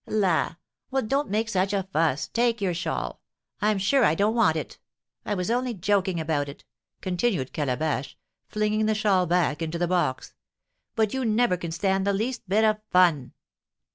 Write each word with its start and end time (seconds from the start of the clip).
"La! 0.07 0.55
Well, 0.89 1.03
don't 1.03 1.29
make 1.29 1.47
such 1.47 1.73
a 1.73 1.83
fuss, 1.93 2.27
take 2.27 2.59
your 2.59 2.73
shawl! 2.73 3.21
I'm 3.61 3.77
sure 3.77 4.03
I 4.03 4.15
don't 4.15 4.33
want 4.33 4.55
it; 4.57 4.79
I 5.27 5.35
was 5.35 5.51
only 5.51 5.75
joking 5.75 6.19
about 6.19 6.49
it," 6.49 6.65
continued 7.01 7.53
Calabash, 7.53 8.17
flinging 8.47 8.87
the 8.87 8.95
shawl 8.95 9.27
back 9.27 9.61
into 9.61 9.77
the 9.77 9.87
box; 9.87 10.33
"but 10.95 11.13
you 11.13 11.23
never 11.23 11.55
can 11.55 11.69
stand 11.69 12.07
the 12.07 12.13
least 12.13 12.49
bit 12.49 12.63
of 12.65 12.77
fun." 12.89 13.33